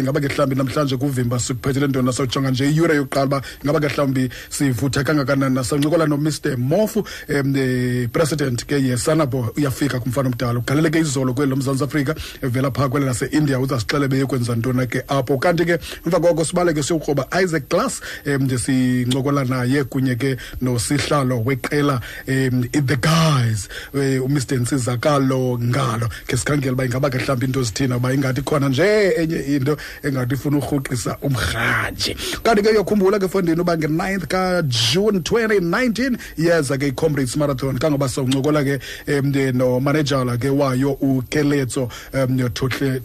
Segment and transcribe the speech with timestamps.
[0.00, 4.30] ingaba ke mhlawumbi namhlanje kuvimba sikuphethele ntoni nasawujonga nje iyure yokuqala uba ingaba ke mhlawumbi
[4.50, 6.32] sivutha kangakanani nasawuncokola nomr.
[6.58, 10.58] Mofu um president ke yesanabo uyafika kumfana omdala.
[10.58, 15.38] Ugaleleke izolo kweli lomzantsi afrika evela phaa kwele lase-india uzasixele beyekwenza ntoni ke apho.
[15.38, 22.00] Kanti ke emva koko sibaleke siyokroba isaac glass um sincokola naye kunye ke nosihlalo weqela
[22.26, 24.54] um the guys um umr.
[24.54, 26.08] Nsizakalo ngalo.
[26.26, 30.34] Ke sikhangela uba ingaba ke mhlawumbi into zithina uba ingathi khona nje enye into engathi
[30.34, 37.36] ifuna urhuqisa umrhatshi kanti ke uyakhumbula ke fondini uba nge-9th kajune 2019 yeza ke i-comrades
[37.36, 37.78] marathon.
[37.78, 42.38] Kangoba sawuncokola ke um nomanejala ke wayo ukeletso um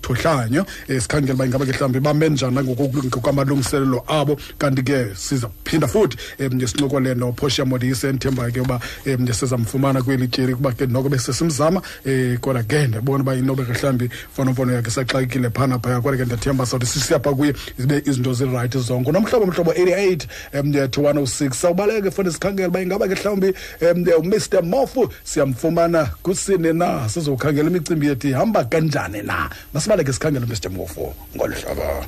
[0.02, 0.66] thohlanyo.
[0.90, 4.38] Um sikhangela uba ingaba ke mhlawumbi bame njani ngokwamalungiselelo abo.
[4.58, 10.28] Kanti ke siza kuphinda futhi um sincokole noposha modise ndithembayo ke uba um sizamfumana kweli
[10.28, 11.82] tyeli kuba ke noko besesimzama.
[12.06, 16.02] Um kodwa ke ndiyabona uba inobe ke mhlawumbi mfonomfono yakhe saxakekile phana phaya.
[16.02, 19.12] Kodwa ke ndiyathemba sawuthi sisiyapha kuye zibe izinto zirayithi zonke.
[19.12, 20.28] Nomhlobo mhlobo 88
[20.60, 26.74] um to 106 sawubaleke futhi sikhangela uba ingaba ke mhlawumbi um umr mofu siyamfumana kusini
[26.74, 27.10] na?
[27.10, 29.50] Sizowukhangela imicimbi yethu ihamba kanjani na?
[29.74, 32.06] Masibaleke sikhangele umr mofu ngolu hlobo.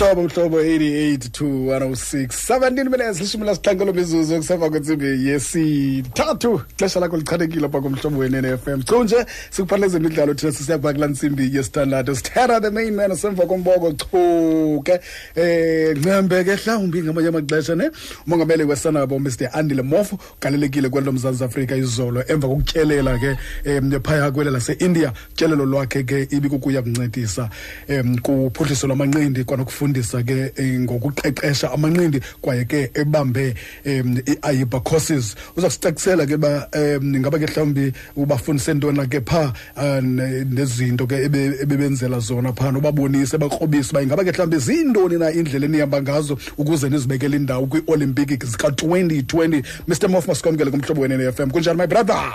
[0.00, 6.60] Unomhlobo mhlobo 88 to 106 17 minutes lishumi lasihlanqelo mizuzu kusemva kwentsimbi yesithathu.
[6.76, 11.56] Xesha lakho lichanekile pha komhlobo wenene FM so nje sikuphathele zemidlalo thina sisiyapha kulaa ntsimbi
[11.56, 12.16] yesithandathu.
[12.16, 15.00] Sithera the main man semva komboko chuke.
[15.34, 17.90] Eh ncembe ke mhlawumbi ngamanye amaxesha ne?
[18.26, 23.36] Umongameli wesanabo mr andile mofo ugalelekile kwelo mzantsi afrika izolo emva kokutyelela ke
[23.78, 25.12] um phaya kwele lase-india.
[25.34, 27.50] Tyelelo lwakhe ke ibikukuya kuncedisa
[27.88, 29.44] um kuphuhliso lwamanqindi
[29.88, 33.54] kwanokufundisa ke eh, ngokuqeqesha amanqindi kwaye ke ebambe
[33.86, 39.52] um i-aiba courses uza kusicacisela ke ba um ngaba ke mhlawumbi ubafundise ntona ke phaa
[39.76, 45.18] uh, ne- nezinto ke ebe- ebebenzela zona phana ubabonise bakrobise uba ingaba ke mhlawumbi zintoni
[45.18, 51.50] na indlela enihamba ngazo ukuze nizibekele indawo kwii-olimpiki zika-2020 mr mof masikwamkele kumhlobo wenene FM
[51.50, 52.32] kunjani my brother?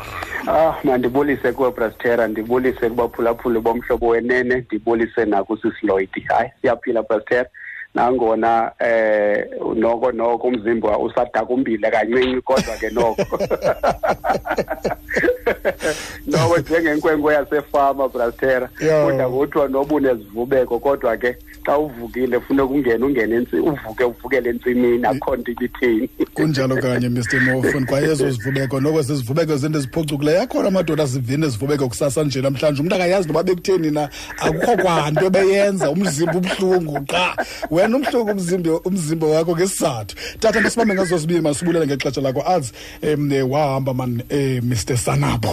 [0.48, 7.43] Ah mandibulise kuwe Brastera ndibulise kubaphulaphuli bomhlobo wenene ndibulise nakusisi Lloyd hayi siyaphila Brastera
[7.94, 9.46] nangona eh
[9.76, 13.38] noko noko umzimba usadakumbile kancinci kodwa ke noko.
[16.28, 19.06] noko njengenkwenkwe yasefama Brastera Yo.
[19.06, 21.36] kodwa kuthiwa noba unezivubeko kodwa ke
[21.66, 26.10] xa uvukile funeka ungene ungene entsi- uvuke uvukele entsimini akho nto ibitheni.
[26.34, 30.42] Kunjalo kanye mr mofun kwaye ezo zivubeko noko zizivubeko zinto eziphucukileyo.
[30.42, 32.82] Akhona amadoda asivini ezivubeko kusasa nje namhlanje.
[32.82, 35.90] Umntu akayazi noba bekutheni na akukho kwanto ebeyenza.
[35.90, 37.36] Umzimba ubuhlungu qha.
[37.72, 40.16] Wena umhlungu umzimba umzimba wakho ngesizathu.
[40.40, 42.44] Tata ndisibambe ngazo zibini masibulele ngexesha lakho.
[42.50, 42.72] Azi
[43.04, 45.53] um wahamba man um mr sanabo.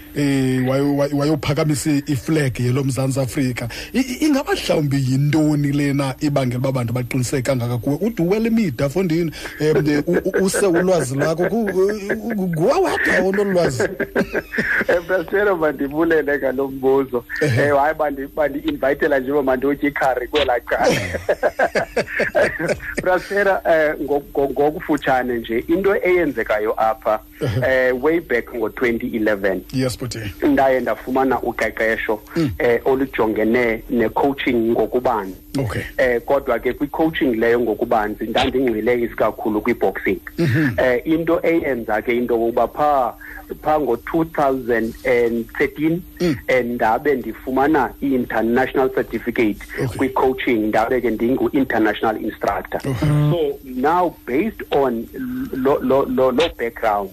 [0.15, 3.69] eh wayo- wayo- wayophakamisa iflag yelo mzantsi afrika.
[3.93, 7.97] I- i- ingaba mhlawumbi yintoni lena ibangela uba bantu baqiniseke kangaka kuwe?
[8.01, 9.31] Uduwela imida fondini.
[9.61, 10.03] Um
[10.41, 13.83] use ulwazi lwakho nguwa wedwa onolwazi
[15.07, 20.95] Brastero mandibulele ngalo mbuzo eh hayi bandi bandi-invitela nje uba mandotye ikhari kwelaa cala.
[23.01, 27.19] Brastera eh ngo- ngo- ngokufutshane nje into eyenzekayo apha
[27.67, 32.21] eh way back ngo-2011 yes buti ndaye ndafumana uqeqesho
[32.59, 35.35] eh olujongene ne-coaching ngokubanzi.
[35.59, 35.81] Okay.
[35.97, 40.19] Eh kodwa ke kwi-coaching leyo ngokubanzi ndandingqile isikakhulu kwi-boxing.
[40.77, 43.13] Eh into eyenza ke into yokuba phaa
[43.61, 45.99] phaa ngo-2013
[46.47, 49.97] eh ndabe ndifumana i-international certificate Okay.
[49.97, 50.57] kwi-coaching.
[50.67, 52.81] Ndabe ke ndingu-international instructor.
[52.81, 55.07] So now based on
[55.53, 57.09] lo, lo, lo, lo background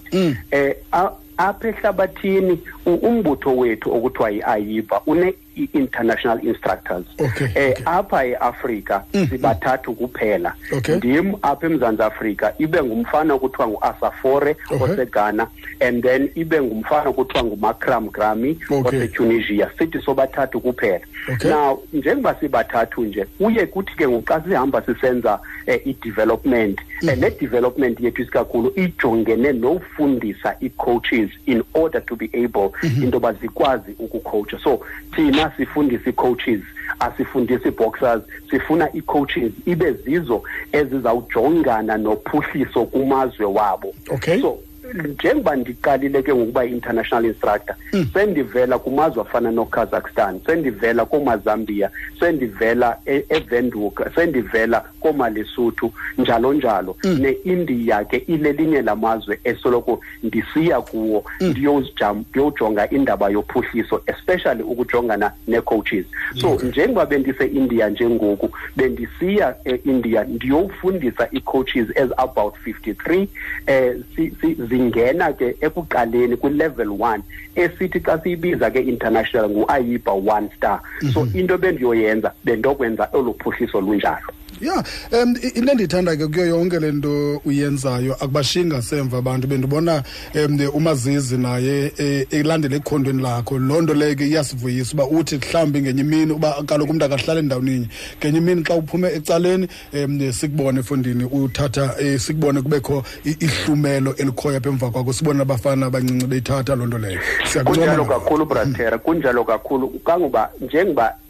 [0.51, 2.59] eh a- apha ehlabathini u-
[2.95, 7.83] umbutho wethu okuthiwa yi-ayiba une i-international instructors Okay, eh okay.
[7.85, 10.95] apha eAfrika sibathathu kuphela Okay.
[10.95, 14.93] ndim apha eMzantsi Afrika ibe ngumfana okuthiwa nguAsafore Okay.
[14.93, 15.47] oseGhana
[15.79, 18.99] and then ibe ngumfana okuthiwa nguMakram Grami Okay.
[18.99, 20.99] oseTunisia sithi sobathathu kuphela
[21.33, 21.49] Okay.
[21.51, 27.09] now njengoba sibathathu nje kuye kuthi ke ngoxa sihamba sisenza eh, i-development Mm.
[27.09, 32.78] eh, le development yethu isikakhulu ijongene nofundisa i-coaches in order to be able Mm-hmm.
[32.83, 34.79] Into yoba zikwazi ukucoacha so
[35.15, 36.61] thina sifundisa ii-coaches
[36.99, 43.93] asifundisi i-boxers sifuna i-coaches ibe zizo ezizawujongana nophuhliso kumazwe wabo.
[44.09, 44.41] Okay.
[44.41, 44.57] so
[44.93, 47.75] njengoba ndiqalile ke ngokuba i-international instructor
[48.13, 51.89] sendivela kumazwe afana nokazakhstan sendivela koomazambia
[52.19, 56.95] sendivela e- evenduka sendivela koomalesuthu njalo njalo.
[57.03, 66.05] Ne-india ke ilelinye lamazwe esoloko ndisiya kuwo ndiyozijam- ndiyojonga indaba yophuhliso especially ukujongana nee-coaches.
[66.41, 73.27] So njengoba bendise-india njengoku bendisiya e-india ndiyofundisa ii-coaches ezi-about 53
[73.67, 77.23] eh si, si, zingena ke ekuqaleni kwi-level one
[77.55, 80.79] esithi xa siyibiza ke international ngu-ayiba one star.
[81.13, 84.31] So into bendiyoyenza bendokwenza olu phuhliso lunjalo.
[84.61, 84.83] Ya
[85.23, 90.03] um into endiyithanda ke kuyo yonke le nto uyenzayo akubashiyi ngasemva abantu bendibona
[90.35, 93.59] um umazizi naye eh, elandela ekhondweni lakho.
[93.59, 97.87] Loo nto leyo ke iyasivuyisa uba uthi mhlawumbi ngenye imini uba kaloku umntu akahlala endawoninye
[98.19, 104.57] ngenye imini xa uphume ecaleni um sikubone efondini uthatha eh, sikubone kubekho i- ihlumelo elikhoyo
[104.57, 107.19] apha emva kwakho sibone abafana abancinci beyithatha loo nto leyo.
[107.19, 109.89] Kunjalo siyakuncoma kakhulu brastera kunjalo kakhulu.
[110.05, 111.28] Kangoba njengoba ndiqa-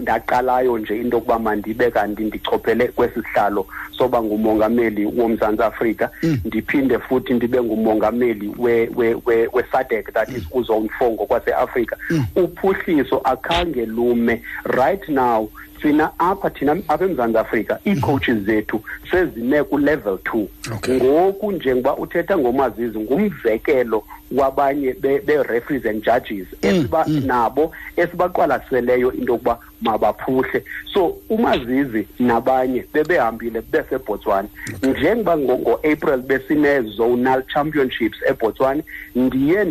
[0.00, 3.66] ndaqalayo nje into yokuba mandibe kanti ndichophele kwesi sihlalo
[3.98, 6.10] soba ngumongameli womzantsi afrika.
[6.44, 11.96] Ndiphinde futhi ndibe ngumongameli we- we- we- wesadec that is uzone four ngokwaseafrika
[12.36, 14.42] uphuhliso akhange lume.
[14.64, 15.48] Right now
[15.82, 18.80] thina apha thina apha emzantsi afrika ii-coaches zethu
[19.10, 20.48] sezime ku-level two.
[20.74, 20.96] Okay.
[20.96, 24.04] ngoku njengoba uthetha ngomazizi ngumzekelo
[24.36, 30.64] wabanye be- be-referees and judges esiba nabo esibaqwalaseleyo into yokuba mabaphuhle.
[30.94, 34.48] So umazizi nabanye bebehambile besebotswana.
[34.82, 38.82] Njengoba ngo- ngo-april besine-zonal championships ebotswana
[39.16, 39.64] ndiye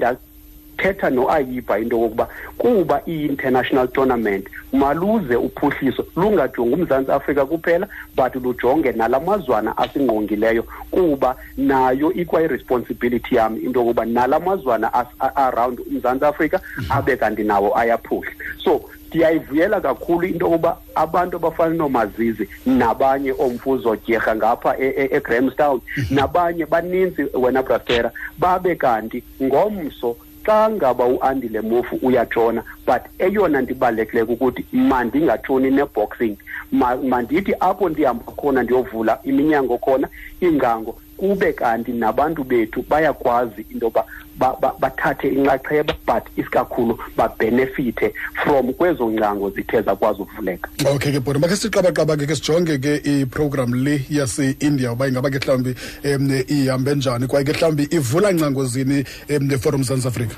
[0.78, 2.28] ndathetha no-ayiba into yokokuba
[2.58, 11.36] kuba iyi-international tournament maluze uphuhliso lungajongi umzantsi afrika kuphela but lujonge nala mazwana asingqongileyo kuba
[11.58, 17.78] nayo ikwayiresponsibility yam into yokuba nala mazwana as- a- around umzantsi afrika abe kanti nawo
[17.78, 18.32] ayaphuhla.
[18.64, 25.82] So ndiyayivuyela kakhulu into yokuba abantu abafana noomazizi nabanye oomfuzo dyerha ngapha e- e- egrahamstown
[26.10, 33.72] nabanye baninzi wena brastera babe kanti ngomso xa ngaba uandile mofu uyatshona but eyona nto
[33.72, 36.36] ibalulekileyo ukuthi mandingatshoni neboxing.
[36.72, 40.08] Ma- mandithi apho ndihamba khona ndiyovula iminyango khona
[40.42, 44.04] iingcango kube kanti nabantu bethu bayakwazi into yoba
[44.38, 50.70] ba- ba- bathathe inxaxheba but isikakhulu babhenefithe from kwezo ngcango zithe zakwazi ukuvuleka.
[50.94, 55.40] Okay ke bhota makhe siqabaqaba ke ke sijonge ke iprogram le yase-india uba ingaba ke
[55.40, 55.76] mhlawumbi
[56.06, 60.36] um ihambe njani kwaye ke mhlawumbi ivula ncango zini um for umzantsi afrika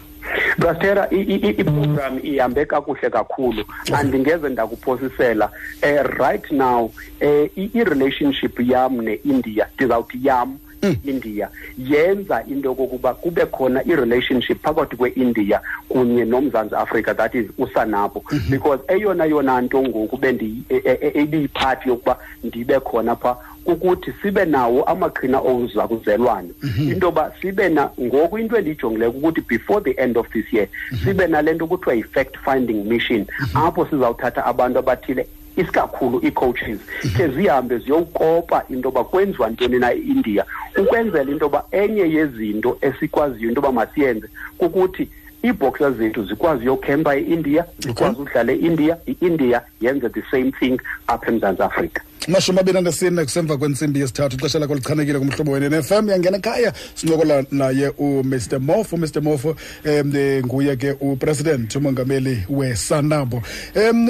[0.57, 3.63] brastera i- i- i- iprogram ihambe kakuhle kakhulu.
[3.93, 5.49] Andingeze ndakuphosisela
[5.83, 6.85] um right now
[7.21, 10.57] um i- i-relationship yam ne-india ndizawuthi yam
[11.05, 11.49] india.
[11.77, 18.23] Yenza into yokokuba kube khona i-relationship phakathi kwe-india kunye nomzantsi afrika that is usanabo.
[18.49, 23.35] Because eyona yona nto ngoku bendi- e- e- e- ebiyiphathi yokuba ndibe khona phaa
[23.65, 30.01] kukuthi sibe nawo amaqhina ozakuzelwano into yoba sibe na ngoku into endiyijongileyo kukuthi before the
[30.01, 30.67] end of this year
[31.03, 35.27] sibe nale nto kuthiwa yi-fact finding mission apho sizawuthatha abantu abathile
[35.61, 36.79] isikakhulu ii-coaches
[37.17, 40.45] khe zihambe ziyowukopa into yoba kwenziwa ntoni na e-india
[40.77, 45.09] ukwenzela into yoba enye yezinto esikwaziyo into yoba masiyenze kukuthi
[45.45, 51.63] iibhoxer zethu zikwazi uyokhempa e-india zikwazi udlala e-india i-india yenze the same thing apha emzantsi
[51.63, 52.01] afrika.
[52.29, 57.45] Mashumi abini anesine kusemva kwentsimbi yesithathu ixesha lakho lichanekile kumhlobo wene nefm yangena ekhaya sincokola
[57.51, 58.59] naye umr.
[58.59, 58.95] Mofo.
[58.95, 59.55] Umr mofo
[59.85, 60.13] um
[60.45, 63.41] nguye ke upresident umongameli wesanabo.
[63.75, 64.09] Um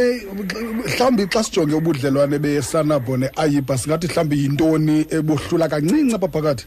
[0.86, 6.66] mhlawumbi xa sijonge ubudlelwane besanabo ne-ayiba singathi mhlawumbi yintoni ebuhlula kancinci apha phakathi?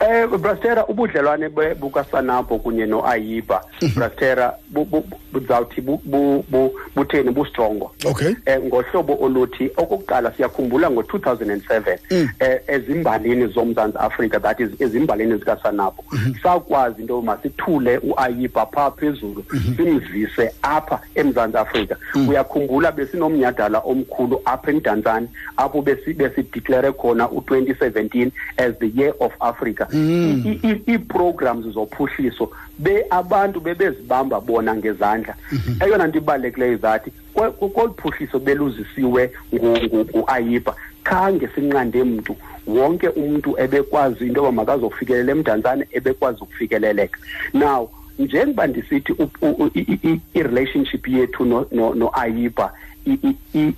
[0.00, 3.60] Eh Brastera ubudlelwane be- bukaSanabo kunye noAyiba.
[3.94, 7.92] Brastera bu- bu- bu- buzawuthi bu- bu- bu- butheni bustrongo.
[8.04, 8.34] Okay.
[8.46, 11.98] Eh ngohlobo oluthi okokuqala siyakhumbula ngo2007
[12.40, 16.04] eh ezimbalini zomzantsi Afrika that is ezimbalini zikaSanabo
[16.42, 19.44] sakwazi into masithule uAyiba pha phezulu
[19.76, 21.96] simvise apha emzantsi Afrika.
[22.28, 29.84] Uyakhumbula besinomnyadala omkhulu apha eNdantsane apho besi besideclare khona u2017 as the year of Africa
[29.92, 35.34] I- i- i- ii-programs zophuhliso be abantu bebezibamba bona ngezandla.
[35.80, 42.36] Eyona nto ibalulekileyo zathi kwe- kwe- kolu phuhliso beluzisiwe ngu- ngu- ngu-ayiba khange sinqande mntu
[42.66, 47.18] wonke umntu ebekwazi into yoba makazofikelela emdantsane ebekwazi ukufikeleleka.
[47.54, 51.94] Now njengoba ndisithi u- u- u- i- i- i-relationship yethu no- no-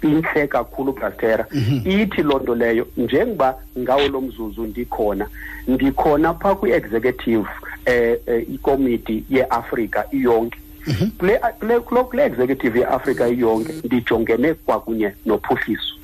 [0.02, 1.46] intle kakhulu brastera
[1.84, 5.26] ithi loo nto leyo njengoba ngawo lo mzuzu ndikhona
[5.68, 7.46] ndikhona phaa kwi-executive
[7.86, 8.18] eh
[8.54, 10.58] ikomiti yeafrika iyonke
[11.18, 15.94] kule kule kule- kule executive yeafrika iyonke ndijongene kwakunye nophuhliso.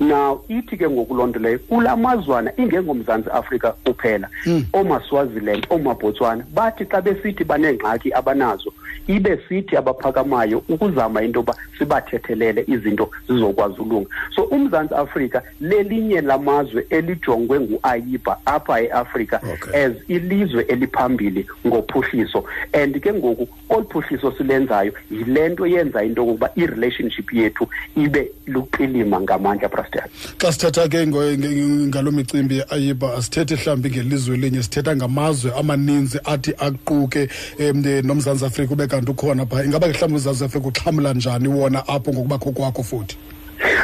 [0.00, 4.28] Now ithi ke ngoku loo nto leyo kula mazwana ingengomzantsi afrika kuphela
[4.72, 8.72] oomaswaziland oomabotswana bathi xa besithi baneengxaki abanazo
[9.06, 16.86] ibe sithi abaphakamayo ukuzama into yoba sibathethelele izinto zizokwazi ulunga so umzantsi afrika lelinye lamazwe
[16.90, 19.84] elijongwe ngu-ayiba apha eafrika Okay.
[19.84, 22.44] as ilizwe eliphambili ngophuhliso.
[22.72, 29.20] And ke ngoku olu phuhliso silenzayo yile nto yenza into yokokuba i-relationship yethu ibe luqilima
[29.20, 30.02] ngamandla brastel
[30.38, 36.18] xa sithetha ke ngo- nge- ngaloo micimbi ayiba asithethi mhlawumbi ngelizwe linye sithetha ngamazwe amaninzi
[36.24, 37.28] athi aquke
[37.60, 39.64] um nomzantsi afrika ube kanti ukhona phaa.
[39.64, 43.16] Ingaba ke mhlawumbi umzantsi afrika uxhamla njani wona apho ngokubakho kwakho futhi?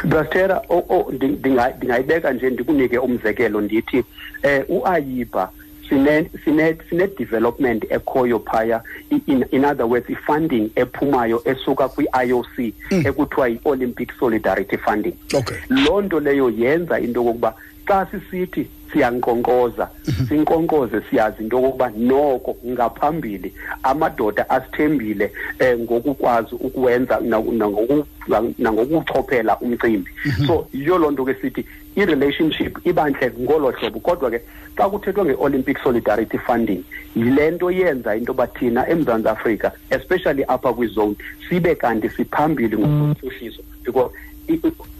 [0.03, 4.03] Brastera o- o- ndi- ndinga- ndingayibeka nje ndikunike umzekelo ndithi
[4.43, 5.49] eh uayiba
[5.89, 8.81] sine sine sine development ekhoyo phaya.
[9.11, 12.73] I- in, in other words i-funding ephumayo esuka kwi-IOC
[13.05, 15.13] ekuthiwa yi-Olympic Solidarity Funding.
[15.33, 15.57] Okay.
[15.69, 17.53] loo nto leyo yenza into yokokuba
[17.87, 19.89] xa sisithi siyankqonkqoza
[20.29, 30.11] sinkqonkqoze siyazi into yokokuba noko ngaphambili amadoda asithembile um ngokukwazi ukuwenza na- nangokuchophela umcimbi.
[30.47, 31.65] So yiyo loo nto ke sithi
[31.95, 33.99] i-relationship ibantle ngolo hlobo.
[33.99, 34.41] Kodwa ke
[34.77, 36.83] xa kuthethwa nge-olympic solidarity funding
[37.15, 41.15] yile nto yenza into yoba thina emzantsi afrika especially apha kwizone
[41.49, 44.11] sibe kanti siphambili ngophuhliso because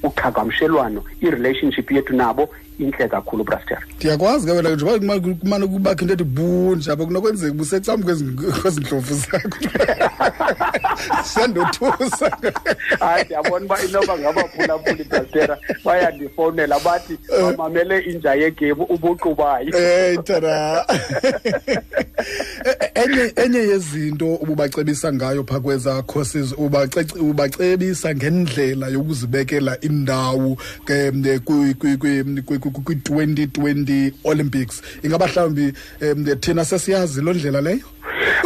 [0.04, 2.50] uqhagamshelwano i-relationship yethu nabo
[2.80, 7.06] intle kakhulu braster ndiyakwazi ke wena ke njengoba kuma- kumane kubakho into ethi bunje apha
[7.06, 8.24] kunokwenzeka busecam kwezi
[8.62, 9.58] kwezi ndlovu zakho.
[11.24, 12.38] Siyandothusa.
[13.00, 20.86] Hayi ndiyabona uba inoba ngabaphulaphuli brastera bayandifowunela bathi bamamele inja yegebu ubuqu bayo Eh tara.
[22.96, 28.88] enye enye yezinto ububacebisa ngayo pha kweza courses ubaceci ubacebisa ngendlela
[29.40, 34.82] yokuzibekela indawo ke mne kwi kwi kwi- kwi- kwi- kwi 2020 Olympics.
[35.04, 37.86] Ingaba mhlawumbi em, thina sesiyazi lo ndlela leyo?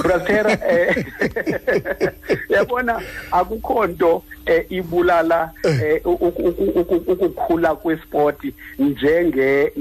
[0.03, 1.05] Brastera eh
[2.49, 3.01] yabona
[3.31, 8.37] akukho nto eh, ibulala eh, u- u- u- u- ukukhula kwesport
[8.79, 9.71] njenge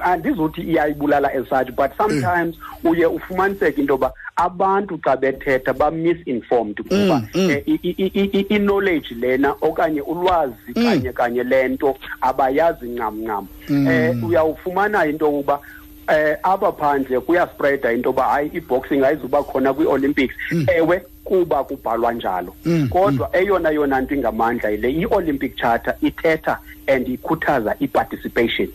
[0.00, 7.22] andizuthi iyayibulala as such but sometimes uye ufumaniseke into yoba abantu xa bethetha ba-misinformed kuba
[7.66, 13.46] i- i-knowledge lena okanye ulwazi kanye kanye le nto abayazi ncam ncam.
[13.88, 15.60] Eh uyawufumana into yokuba
[16.08, 20.34] eh apha phandle kuyaspreada into yoba hayi i-boxing ayizuba khona kwi-olympics.
[20.76, 22.54] Ewe kuba kubhalwa njalo.
[22.90, 28.68] Kodwa eyona yona nto ingamandla yile i-olympic charter ithetha and ikhuthaza i-participation.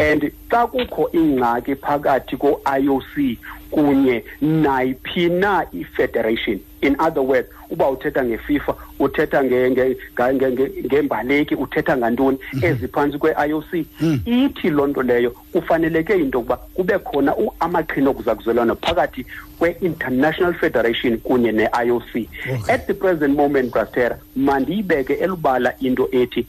[0.00, 3.38] And xa kukho ingxaki phakathi ko-IOC
[3.70, 13.18] kunye nayiphi na i-federation in other words uba uthetha ngefifa uthetha ngembaleki uthetha ngantoni eziphantsi
[13.18, 13.84] kwe-IOC
[14.24, 19.26] ithi loo nto leyo kufaneleke into yokuba kube khona amaqhina okuzakuzelwana phakathi
[19.58, 22.72] kwe-international federation kunye ne-IOC Okay.
[22.74, 26.46] at the present moment brastera mandiyibeke elubala into ethi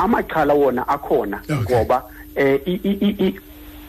[0.00, 1.76] amaxhala wona akhona Okay.
[1.76, 2.02] ngoba
[2.36, 3.34] eh i- i- i- i-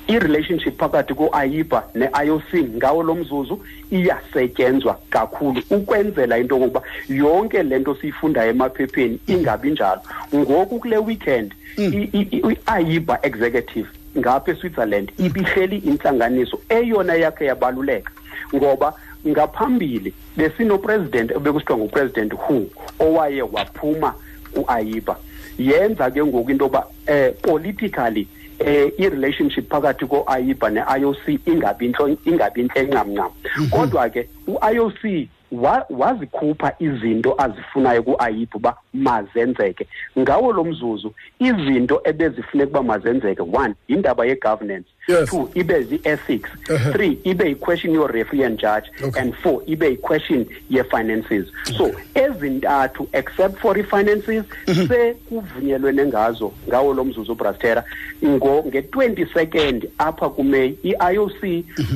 [0.08, 3.60] i-relationship phakathi ko-ayiba ne-IOC ngawo lo mzuzu
[3.92, 10.02] iyasetyenzwa kakhulu ukwenzela into yokokuba yonke le nto siyifundayo emaphepheni ingabi njalo.
[10.36, 13.88] Ngoku kule weekend i- i- i- i-ayiba executive
[14.18, 18.12] ngapha eswitzerland ibihleli intlanganiso eyona yakhe yabaluleka
[18.56, 18.94] ngoba
[19.28, 22.66] ngaphambili besinopresident ebekusithiwa ngupresident who
[23.00, 24.14] owaye waphuma
[24.56, 25.16] u-ayiba
[25.58, 28.28] yenza ke ngoku into yoba eh politically
[28.60, 33.32] eh i-relationship phakathi ko-aiba ne-ioc ingabi inhlo- ingabi inhle ncamncam.
[33.72, 39.88] Kodwa ke u-ioc wa- wazikhupha izinto azifunayo ku-aiba uba mazenzeke.
[40.20, 45.30] Ngawo lo mzuzu izinto ebezifuneka uba mazenzeke one indaba ye-governance Yes.
[45.30, 46.92] two ibe zi-ethics Uh-huh.
[46.94, 48.86] three ibe yi-question yo-referee and judge.
[49.04, 49.22] Okay.
[49.22, 54.44] and four ibe yi-question ye-finances so ezintathu except for i-finances
[54.88, 57.84] sekuvunyelwene ngazo ngawo lo mzuzu brastera.
[58.24, 61.44] Nge-22nd apha kumeyi i-ioc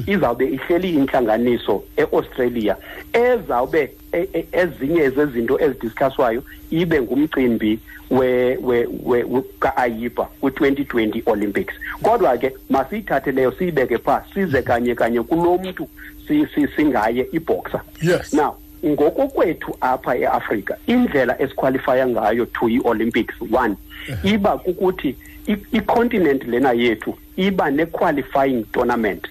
[0.07, 2.75] izawube ihleli intlanganiso e-australia.
[3.13, 4.04] Ezawube e- e-
[4.51, 7.79] ezinye zezinto ezidiskhaswayo ibe ngumcimbi
[8.11, 11.73] we we we we- ka-ayiba kwi-2020 olympics.
[12.03, 15.87] Kodwa ke masiyithathe leyo siyibeke phaa size kanye kanye kulo mntu
[16.27, 18.33] si- si- singaye ibhoxa Yes.
[18.33, 18.55] now
[18.85, 23.75] ngokokwethu apha eafrika indlela esikhwalifaya ngayo to i-olympics one
[24.23, 25.15] iba kukuthi
[25.47, 29.27] i- icontinent lena yethu iba ne-qualifying tournament.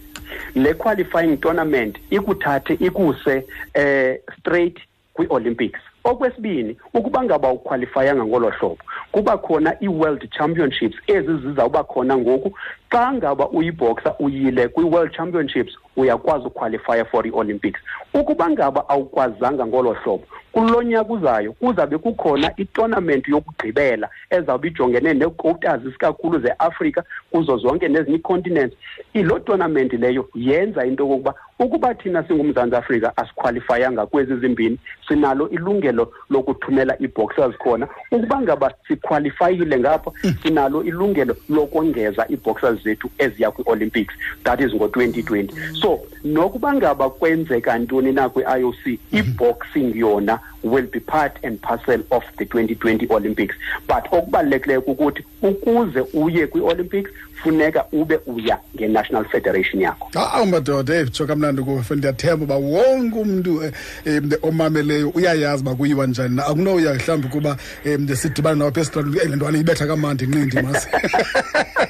[0.54, 4.78] Le qualifying tournament ikuthathe ikuse eh straight
[5.14, 5.80] kwi-olympics.
[6.04, 8.78] Okwesibini ukuba ngaba ukhwalifayanga ngolo hlobo
[9.12, 12.52] kuba khona ii-world championships ezi zizawuba khona ngoku.
[12.90, 17.80] Xa ngaba uyibhoxa uyile kwi-world championships uyakwazi ukhwalifya for i-olympics.
[18.14, 25.80] Ukuba ngaba awukwazanga ngolo hlobo kulo nyaka uzayo kuzabe kukhona itonament yokugqibela ezawube ijongene nee-quotas
[25.88, 28.76] isikakhulu ze-afrika kuzo zonke nezinye ii-continents
[29.14, 36.12] iloo tonament leyo yenza into yokokuba ukuba thina singumzantsi afrika asikhwalifayanga kwezi zimbini sinalo ilungelo
[36.30, 37.88] lokuthumela ii-boxers khona.
[38.10, 40.10] Ukuba ngaba sikhwalifayile ngapha
[40.42, 45.48] sinalo ilungelo lokongeza ii-boxers zethu eziya kwi-olympics that is ngo-2020
[45.80, 52.24] so nokuba ngaba kwenzeka ntoni na kwi-ioc i-boxing yona will be part and parcel of
[52.38, 53.54] the 2020 olympics.
[53.86, 57.10] But okubalulekileyo kukuthi ukuze uye kwi-olympics
[57.42, 60.08] funeka ube uya nge-national federation yakho.
[60.14, 63.62] Hawu madoda eyi tsho kamnandi kufe ndiyathemba uba wonke umntu
[64.06, 66.46] um omameleyo uyayazi uba kuyiwa njani na.
[66.46, 67.56] Akunoya mhlawumbi kuba
[67.86, 70.88] um sidibane nawo phestrand le nto iyibetha kamandi inqindi mas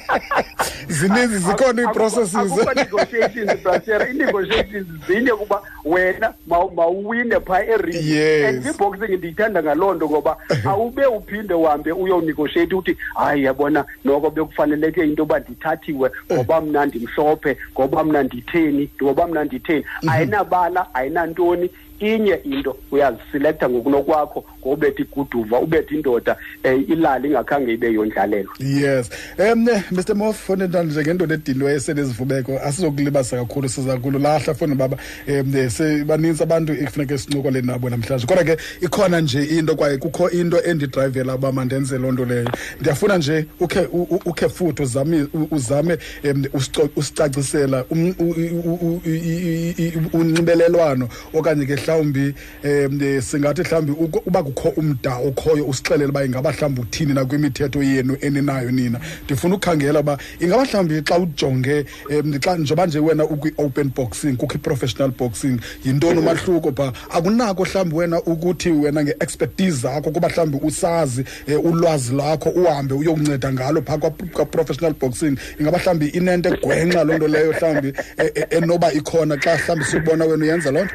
[0.87, 2.35] zininzi zikhona ii-processes.
[2.35, 8.45] akukho negotiations brasera ii-negotiations zinye kuba wena maw- mawuwine phaa erini Yes.
[8.45, 10.37] and i-boxing ndiyithanda ngaloo nto ngoba
[10.69, 17.57] awube uphinde uhambe uyowunegotiate uthi hayi yabona noko bekufaneleke into yoba ndithathiwe ngoba mna ndimhlophe
[17.73, 19.85] ngoba mna nditheni ngoba mna nditheni.
[20.07, 28.49] Ayinabala ayinantoni inye into uyazisilektha ngokunokwakho ngobetha iguduva ubethe indoda um ilali ingakhange ibe yondlalelo.
[28.59, 29.09] Yes.
[29.39, 32.59] Um mr mof fone ntando njengendoda edinwe esenezivubeko?
[32.63, 34.97] Asizokulibasa kakhulu siza kululahla fone baba.
[35.27, 38.25] Um sebanintsi abantu ekufuneka sincokole nabo namhlanje.
[38.27, 42.49] Kodwa ke ikhona nje into kwaye kukho into endidrayivela uba mandenze loo nto leyo.
[42.79, 48.35] Ndiyafuna nje ukhe u- u- ukhe futhi uzame u- uzame um usico- usicacisela um- u-
[48.65, 54.69] u- u- i- i- i- unxibelelwano okanye ke mhlawumbi um singathi mhlawumbi uko- uba kukho
[54.69, 58.99] umda okhoyo usixelele uba ingaba mhlawumbi uthini nakwimithetho yenu eninayo nina.
[59.25, 64.55] Ndifuna ukukhangela uba ingaba mhlawumbi xa ujonge um xa njengoba nje wena ukwi-open boxing kukho
[64.55, 71.25] i-professional boxing yintoni umahluko phaa akunako mhlawumbi wena ukuthi wena nge-expertise zakho kuba mhlawumbi usazi
[71.47, 75.37] um ulwazi lwakho uhambe uyokunceda ngalo phaa kwa- kwa-professional boxing.
[75.59, 80.25] Ingaba mhlawumbi inento egwenxa loo nto leyo mhlawumbi e- e- enoba ikhona xa mhlawumbi sikubona
[80.25, 80.93] wena uyenza loo nto?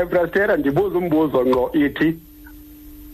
[0.00, 2.18] Ebrastera ndibuza umbuzo ngqo ithi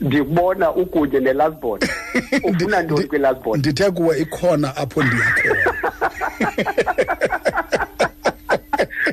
[0.00, 1.80] ndikubona ukunye nelasbon
[2.48, 5.72] ufuna ntoni kwilasbon ndithe kuwe ikhona apho ndiyakhona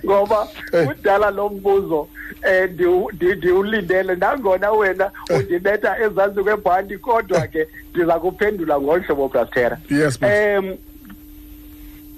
[0.05, 0.87] ngoba Eh.
[0.87, 4.15] kudala lo mbuzo um ndiwulindele.
[4.15, 9.77] Nangona wena undibetha ezantsi kwebhanti kodwa ke ndiza kuphendula ngolu hlobo brastera
[10.21, 10.77] um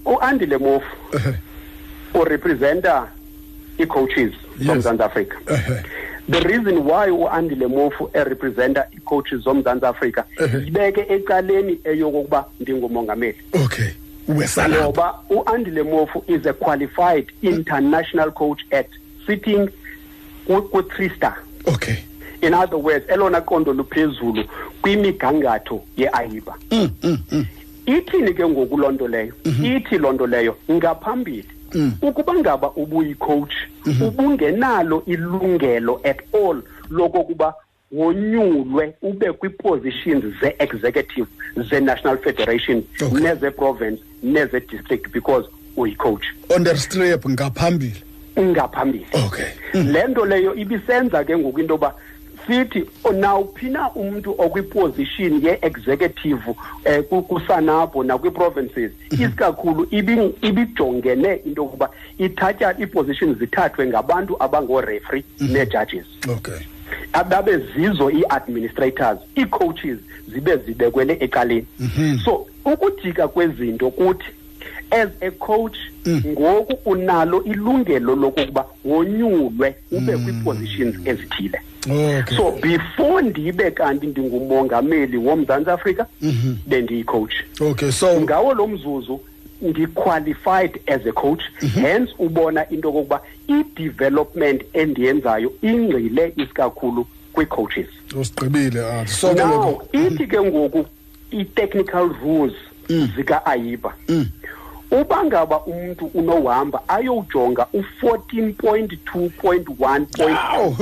[0.05, 0.95] uandile mofu
[2.13, 3.07] urepresenta
[3.79, 4.67] ii-coaches Yes.
[4.67, 5.83] zomzantsi afrika ehe.
[6.31, 10.67] the reason why uandile mofu erepresenta ii-coaches zomzantsi afrika Ehe.
[10.67, 13.37] ibeke ecaleni eyokokuba ndingumongameli.
[13.65, 13.87] Okay.
[14.27, 18.87] Wesalapha ngoba uandile mofu is a qualified international coach at
[19.27, 19.69] sitting
[20.45, 21.35] ku- ku-three star.
[21.65, 21.95] Okay.
[22.41, 24.43] In other words elona qondo luphezulu
[24.81, 27.45] kwimigangatho ye-aiba Mm, mm, mm.
[27.85, 29.33] ithini ke ngoku loo nto leyo?
[29.63, 31.45] Ithi loo nto leyo ngaphambili
[32.01, 33.53] ukuba ngaba ubuyicoach
[34.07, 37.53] ubungenalo ilungelo at all lokokuba
[37.91, 41.27] wonyulwe ube kwii-positions ze-executive
[41.69, 43.19] ze-national federation Okay.
[43.19, 45.45] neze-province neze-district because
[45.77, 46.23] uyicoach.
[46.55, 48.03] On the strip ngaphambili.
[48.39, 49.05] Ngaphambili.
[49.25, 49.45] Okay.
[49.73, 51.93] Le nto leyo ibisenza ke ngoku into yoba
[52.51, 52.85] sithi
[53.19, 56.41] nawuphina umuntu okwiposition ye-executive
[57.11, 58.91] um kusanabo nakwi-provinces.
[59.11, 66.59] Isikakhulu ibi- ibijongene into yokuba ithatya iiposition zithathwe ngabantu abangoo-refrey nee-judges okay.
[67.13, 69.97] Ababe zizo ii-administrators ii-coaches
[70.33, 71.65] zibe zibekwele ecaleni.
[72.25, 74.25] So ukujika kwezinto kuthi
[74.91, 75.77] as a coach
[76.27, 81.61] ngoku unalo ilungelo lokokuba wonyulwe ube kwii-positions ezithile.
[81.89, 82.37] Okay.
[82.37, 86.07] So before ndibe kanti ndingumongameli womzantsi afrika
[86.67, 87.33] bendiyicoach.
[87.61, 89.19] Okay so ngawo lo mzuzu
[89.61, 91.41] ndi-qualified as a coach.
[91.73, 97.87] Hence ubona into yokokuba i-development endiyenzayo ingqile isikakhulu kwii-coaches.
[98.15, 100.85] Usigqibile ah so now ithi ke ngoku
[101.31, 102.53] i-technical rules
[103.15, 103.93] zika-ayiba
[104.91, 110.73] uba ngaba umntu unohamba ayowujonga u-14.2.1 Aw.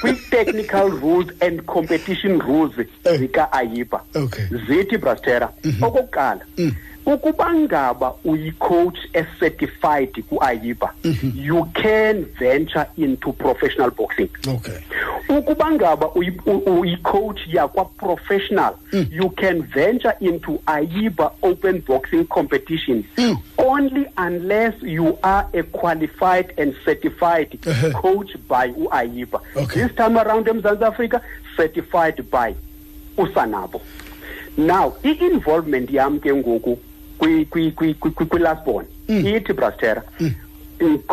[0.00, 2.72] kwi-technical rules and competition rules
[3.18, 4.44] zika-ayiba Okay.
[4.68, 5.48] zithi brastera
[5.82, 6.40] okokuqala
[7.06, 11.32] ukuba ngaba uyicoach ecertified ku-ayiba mhm.
[11.34, 14.28] you can venture into professional boxing.
[14.46, 14.78] Okay.
[15.28, 16.06] Ukuba ngaba
[16.66, 19.06] uyi-coach yakwa-professional mm.
[19.10, 23.36] you can venture into ayiba open boxing competition mm.
[23.58, 27.90] only unless you are a qualified and certified Uh-huh.
[28.00, 29.40] coach by u-ayiba.
[29.56, 29.82] Okay.
[29.82, 31.20] this time around emzantsi africa
[31.56, 32.54] certified by
[33.16, 33.80] usanabo.
[34.56, 36.78] Now i-involvement yam ke ngoku
[37.20, 40.02] kwi- kwi- kwi- kwi- kwi- kwi-lasbon ithi brastera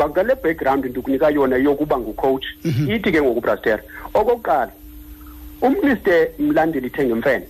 [0.09, 2.45] ngale background ndikunika yona yokuba ngucoach.
[2.63, 4.71] Ithi ke ngoku brastera okokuqala
[5.61, 5.97] umr
[6.39, 7.45] mlandeli thengemfene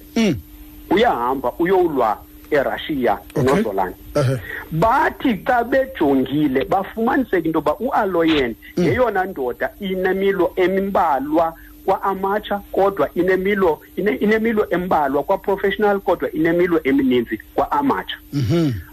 [0.89, 2.17] uyahamba uyowulwa
[2.52, 3.43] erussia Okay.
[3.43, 4.38] nozolani Ehe.
[4.72, 11.54] bathi xa bejongile bafumaniseka into yoba ualoyen yeyona ndoda inemilo embalwa
[11.88, 18.17] kwa-amatsha kodwa inemilo ine, inemilo embalwa kwa-professional kodwa inemilo emininzi kwa-amatsha.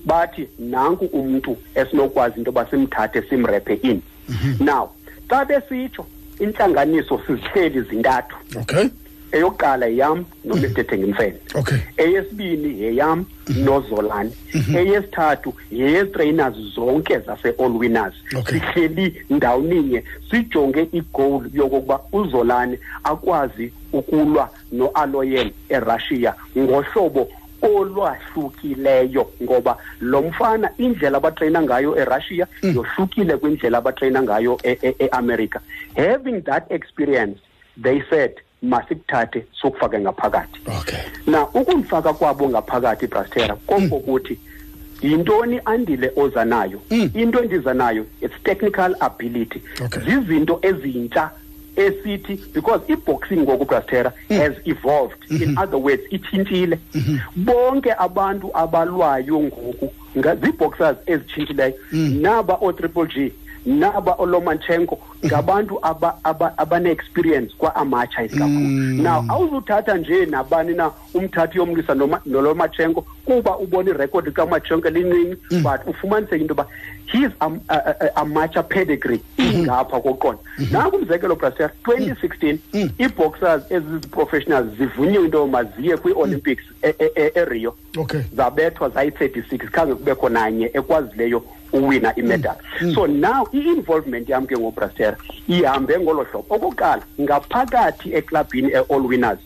[0.04, 4.02] Bathi nanku umntu esinokwazi into yoba simthathe simrephe in.
[4.60, 4.90] Now
[5.28, 6.06] xa besitsho
[6.40, 8.36] intlanganiso sizihleli zintathu.
[8.60, 8.88] Okay.
[9.34, 11.78] Eyokuqala yeyam nomr thengimfene okay.
[11.98, 13.24] Eyesibini yeyam
[13.64, 14.32] nozolani.
[14.54, 18.14] Eyesithathu yeyetrainers zonke zase-all winners.
[18.36, 18.60] Okay.
[18.60, 27.28] sihleli ndawoninye sijonge igoal yokokuba uzolani akwazi ukulwa no-aloyen erussia ngohlobo
[27.62, 35.58] olwahlukileyo ngoba lo mfana indlela abatreyina ngayo erussia yohlukile kwindlela abatreyina ngayo e- e- e-america
[35.96, 37.38] having that experience
[37.82, 38.32] they said
[38.64, 40.60] masikuthathe sokufake ngaphakathi.
[40.80, 41.00] Okay.
[41.26, 44.38] Na ukumfaka kwabo ngaphakathi brastera kokokuthi
[45.02, 46.80] yintoni andile oza nayo?
[46.90, 49.62] Into endiza nayo it's technical ability.
[49.84, 50.02] Okay.
[50.02, 51.30] zizinto ezintsha
[51.76, 55.16] esithi because i-boxing ngoku brastera has evolved.
[55.30, 56.78] In other words itshintshile.
[57.36, 61.74] Bonke abantu abalwayo ngoku nga- zii-boxers ezitshintshileyo
[62.20, 63.32] naba ootriple g
[63.66, 68.58] naba olomanchenko ngabantu aba- aba- abane-experience kwa-amatsha isikakhulu.
[68.58, 69.02] Mm.
[69.02, 71.94] now awuzuthatha nje nabani na umthathi yomlisa
[72.26, 75.62] nolomanchenko kuba ubona irekhodi kamatshenko elincinci mm.
[75.62, 76.66] but ufumaniseke into yoba
[77.06, 80.38] his a- a- a- amatsha pedigree ingapha koqona
[80.70, 82.58] nanku umzekelo brasel 2016
[83.00, 88.20] ii-boxers eziziprofessionals zivunyiwe into maziye kwii-olympics e- e- e- erio okay.
[88.36, 92.58] Zabethwa zayi-36 khange kubekho nanye ekwazileyo uwina imedali
[92.94, 94.56] so now i-involvement yam ke
[95.14, 96.54] ngobrastera ihambe ngolo hlobo.
[96.54, 99.38] Okokuqala ngaphakathi eklabhini e-all winners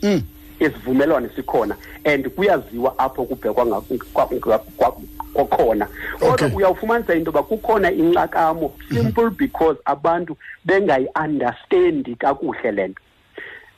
[0.61, 3.81] isivumelwano sikhona and kuyaziwa apho kubhekwa nga-
[4.13, 4.97] kwa- kwa- kwa-
[5.35, 5.87] kwakhona
[6.19, 6.49] kodwa Okay.
[6.57, 13.03] uyawufumanisa into yoba kukhona incakamo simple because abantu bengayi-understandi kakuhle le nto.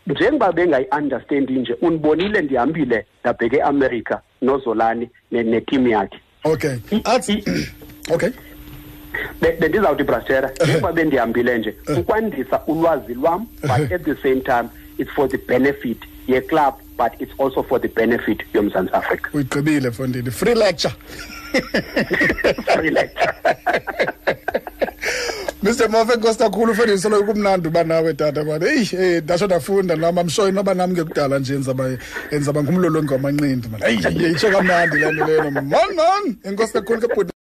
[0.07, 6.19] Njengoba bengayi-understandi nje undibonile ndihambile ndabheke eamerica nozolani ne- netim yakhe.
[6.45, 6.77] Okay.
[7.05, 7.45] Athi
[8.15, 8.29] okay.
[8.31, 8.37] Be-
[9.41, 14.69] bendizawuthi brastera njengoba bendihambile nje ukwandisa ulwazi lwam but at the same time
[14.99, 19.31] it's for the benefit yeclub but it's also for the benefit yomzantsi afrika.
[19.33, 20.31] Uyigqibile fondini.
[20.31, 20.93] Free lecture.
[22.75, 23.35] Free lecture.
[25.63, 29.97] Mr Mofe nkosi kakhulu mfethu solo kumnandi uba nawe tata bani eyi eh ndasho ndafunda
[29.97, 31.55] nami amshoyi noba nami ngekudala nje
[32.31, 35.51] enzaba ngumlolongi wamanqindi mani eyi yitsho kamnandi le nto leyo.
[35.51, 37.33] Man man enkosi kakhulu ke bhuti